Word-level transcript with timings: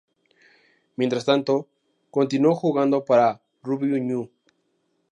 Mientras 0.95 1.25
tanto, 1.25 1.67
continuó 2.09 2.55
jugando 2.55 3.05
para 3.05 3.39
Rubio 3.61 3.99
Ñu. 3.99 4.31